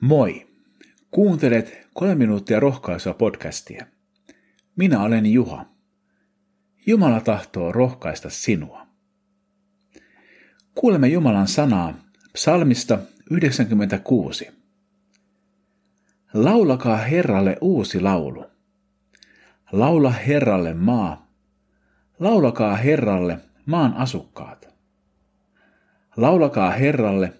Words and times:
Moi! 0.00 0.46
Kuuntelet 1.10 1.88
kolme 1.94 2.14
minuuttia 2.14 2.60
rohkaisua 2.60 3.14
podcastia. 3.14 3.86
Minä 4.76 5.02
olen 5.02 5.26
Juha. 5.26 5.66
Jumala 6.86 7.20
tahtoo 7.20 7.72
rohkaista 7.72 8.30
sinua. 8.30 8.86
Kuulemme 10.74 11.08
Jumalan 11.08 11.48
sanaa 11.48 11.94
psalmista 12.32 12.98
96. 13.30 14.48
Laulakaa 16.34 16.96
Herralle 16.96 17.56
uusi 17.60 18.00
laulu. 18.00 18.44
Laula 19.72 20.10
Herralle 20.10 20.74
maa. 20.74 21.32
Laulakaa 22.20 22.76
Herralle 22.76 23.38
maan 23.66 23.94
asukkaat. 23.94 24.68
Laulakaa 26.16 26.70
Herralle, 26.70 27.32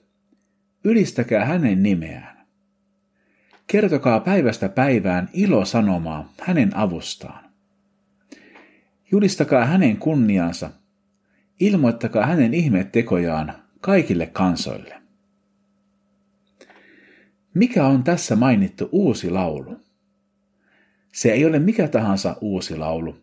ylistäkää 0.85 1.45
hänen 1.45 1.83
nimeään. 1.83 2.36
Kertokaa 3.67 4.21
päivästä 4.21 4.69
päivään 4.69 5.29
ilo 5.33 5.65
sanomaa 5.65 6.33
hänen 6.41 6.77
avustaan. 6.77 7.45
Julistakaa 9.11 9.65
hänen 9.65 9.97
kunniansa, 9.97 10.71
ilmoittakaa 11.61 12.27
hänen 12.27 12.55
ihmetekojaan 12.55 13.55
kaikille 13.81 14.27
kansoille. 14.27 14.95
Mikä 17.55 17.87
on 17.87 18.05
tässä 18.05 18.37
mainittu 18.37 18.89
uusi 18.93 19.31
laulu? 19.31 19.81
Se 21.13 21.33
ei 21.33 21.45
ole 21.45 21.59
mikä 21.59 21.89
tahansa 21.89 22.37
uusi 22.41 22.77
laulu, 22.77 23.17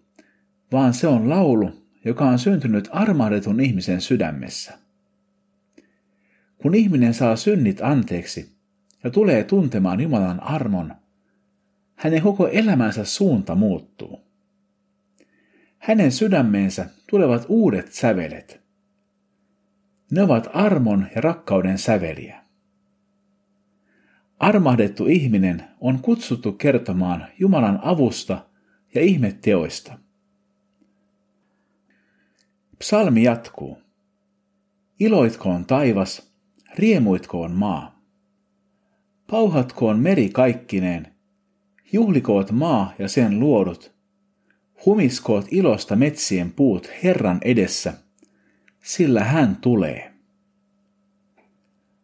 vaan 0.72 0.94
se 0.94 1.08
on 1.08 1.30
laulu, 1.30 1.72
joka 2.06 2.26
on 2.26 2.40
syntynyt 2.40 2.90
armahdetun 2.92 3.60
ihmisen 3.60 4.02
sydämessä. 4.02 4.74
Kun 6.58 6.76
ihminen 6.76 7.14
saa 7.14 7.36
synnit 7.36 7.82
anteeksi, 7.82 8.53
ja 9.04 9.10
tulee 9.12 9.44
tuntemaan 9.44 10.00
Jumalan 10.00 10.44
armon, 10.44 10.96
hänen 11.96 12.22
koko 12.22 12.48
elämänsä 12.48 13.06
suunta 13.06 13.56
muuttuu. 13.56 14.22
Hänen 15.78 16.12
sydämeensä 16.12 16.90
tulevat 17.10 17.46
uudet 17.50 17.94
sävelet. 17.94 18.62
Ne 20.12 20.22
ovat 20.22 20.50
armon 20.54 21.08
ja 21.16 21.22
rakkauden 21.22 21.78
säveliä. 21.78 22.44
Armahdettu 24.40 25.06
ihminen 25.08 25.64
on 25.82 26.00
kutsuttu 26.00 26.52
kertomaan 26.52 27.28
Jumalan 27.40 27.80
avusta 27.84 28.46
ja 28.96 29.02
ihmetteoista. 29.02 30.00
Psalmi 32.80 33.24
jatkuu. 33.24 33.78
Iloitkoon 35.00 35.66
taivas, 35.66 36.34
riemuitkoon 36.76 37.52
maa. 37.52 38.03
Pauhatkoon 39.34 40.00
meri 40.00 40.30
kaikkineen, 40.30 41.08
juhlikoot 41.94 42.52
maa 42.52 42.94
ja 43.00 43.08
sen 43.08 43.40
luodut, 43.40 43.94
humiskoot 44.86 45.46
ilosta 45.52 45.96
metsien 45.96 46.52
puut 46.52 46.90
Herran 47.04 47.38
edessä, 47.42 47.94
sillä 48.84 49.24
hän 49.24 49.56
tulee. 49.56 50.14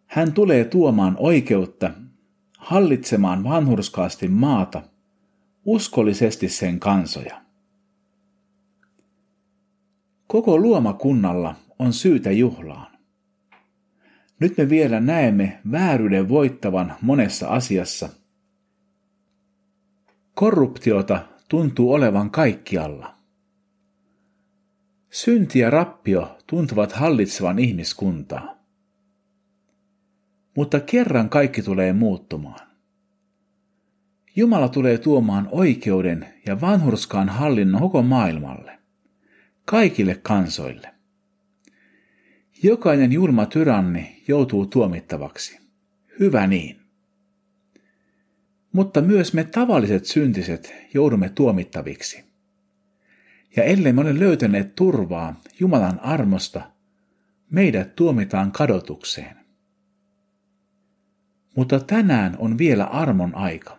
Hän 0.05 0.33
tulee 0.33 0.65
tuomaan 0.65 1.15
oikeutta, 1.19 1.91
hallitsemaan 2.57 3.43
vanhurskaasti 3.43 4.27
maata, 4.27 4.81
uskollisesti 5.65 6.49
sen 6.49 6.79
kansoja. 6.79 7.41
Koko 10.27 10.57
luomakunnalla 10.57 11.55
on 11.79 11.93
syytä 11.93 12.31
juhlaan. 12.31 12.98
Nyt 14.39 14.57
me 14.57 14.69
vielä 14.69 14.99
näemme 14.99 15.59
vääryyden 15.71 16.29
voittavan 16.29 16.95
monessa 17.01 17.47
asiassa. 17.47 18.09
Korruptiota 20.33 21.25
tuntuu 21.49 21.93
olevan 21.93 22.31
kaikkialla. 22.31 23.15
Synti 25.09 25.59
ja 25.59 25.69
rappio 25.69 26.37
tuntuvat 26.47 26.91
hallitsevan 26.91 27.59
ihmiskuntaa. 27.59 28.55
Mutta 30.55 30.79
kerran 30.79 31.29
kaikki 31.29 31.61
tulee 31.61 31.93
muuttumaan. 31.93 32.69
Jumala 34.35 34.69
tulee 34.69 34.97
tuomaan 34.97 35.47
oikeuden 35.51 36.25
ja 36.45 36.61
vanhurskaan 36.61 37.29
hallinnon 37.29 37.81
koko 37.81 38.01
maailmalle, 38.01 38.79
kaikille 39.65 40.15
kansoille. 40.15 40.98
Jokainen 42.63 43.11
julma 43.11 43.45
tyranni 43.45 44.23
joutuu 44.27 44.65
tuomittavaksi. 44.65 45.59
Hyvä 46.19 46.47
niin. 46.47 46.79
Mutta 48.73 49.01
myös 49.01 49.33
me 49.33 49.43
tavalliset 49.43 50.05
syntiset 50.05 50.73
joudumme 50.93 51.29
tuomittaviksi. 51.29 52.23
Ja 53.55 53.63
ellei 53.63 53.93
me 53.93 54.01
ole 54.01 54.19
löytäneet 54.19 54.75
turvaa 54.75 55.41
Jumalan 55.59 55.99
armosta, 55.99 56.71
meidät 57.49 57.95
tuomitaan 57.95 58.51
kadotukseen. 58.51 59.35
Mutta 61.55 61.79
tänään 61.79 62.35
on 62.39 62.57
vielä 62.57 62.83
armon 62.83 63.35
aika. 63.35 63.77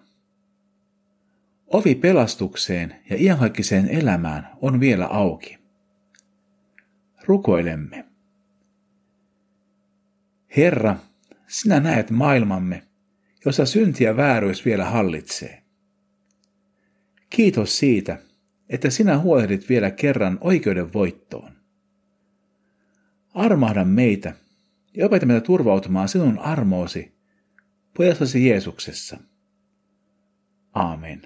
Ovi 1.66 1.94
pelastukseen 1.94 2.96
ja 3.10 3.16
iankaikkiseen 3.19 3.88
elämään 3.88 4.48
on 4.62 4.80
vielä 4.80 5.06
auki. 5.06 5.58
Rukoilemme. 7.24 8.09
Herra, 10.56 10.97
sinä 11.47 11.81
näet 11.81 12.11
maailmamme, 12.11 12.83
jossa 13.44 13.66
synti 13.66 14.05
ja 14.05 14.16
vääryys 14.16 14.65
vielä 14.65 14.84
hallitsee. 14.84 15.62
Kiitos 17.31 17.78
siitä, 17.78 18.19
että 18.69 18.91
sinä 18.91 19.19
huolehdit 19.19 19.69
vielä 19.69 19.91
kerran 19.91 20.38
oikeuden 20.41 20.93
voittoon. 20.93 21.53
Armahda 23.34 23.84
meitä 23.84 24.34
ja 24.94 25.06
opeta 25.06 25.27
meitä 25.27 25.41
turvautumaan 25.41 26.09
sinun 26.09 26.38
armoosi, 26.38 27.15
pojastasi 27.97 28.49
Jeesuksessa. 28.49 29.19
Aamen. 30.72 31.22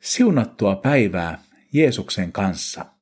Siunattua 0.00 0.76
päivää 0.76 1.42
Jeesuksen 1.72 2.32
kanssa. 2.32 2.99